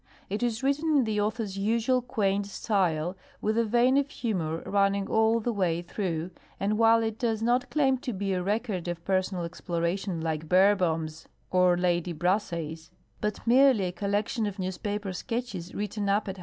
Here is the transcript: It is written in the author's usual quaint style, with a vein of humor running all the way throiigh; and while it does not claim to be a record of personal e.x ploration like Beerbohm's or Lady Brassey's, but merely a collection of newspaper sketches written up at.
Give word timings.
It 0.31 0.41
is 0.41 0.63
written 0.63 0.97
in 0.97 1.03
the 1.03 1.21
author's 1.21 1.59
usual 1.59 2.01
quaint 2.01 2.47
style, 2.47 3.15
with 3.39 3.55
a 3.55 3.63
vein 3.63 3.97
of 3.97 4.09
humor 4.09 4.63
running 4.65 5.05
all 5.07 5.39
the 5.39 5.53
way 5.53 5.83
throiigh; 5.83 6.31
and 6.59 6.79
while 6.79 7.03
it 7.03 7.19
does 7.19 7.43
not 7.43 7.69
claim 7.69 7.99
to 7.99 8.11
be 8.11 8.33
a 8.33 8.41
record 8.41 8.87
of 8.87 9.05
personal 9.05 9.43
e.x 9.43 9.61
ploration 9.61 10.19
like 10.23 10.49
Beerbohm's 10.49 11.27
or 11.51 11.77
Lady 11.77 12.13
Brassey's, 12.15 12.89
but 13.19 13.45
merely 13.45 13.83
a 13.83 13.91
collection 13.91 14.47
of 14.47 14.57
newspaper 14.57 15.13
sketches 15.13 15.75
written 15.75 16.09
up 16.09 16.27
at. 16.27 16.39